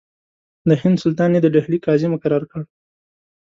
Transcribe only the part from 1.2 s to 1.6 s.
یې د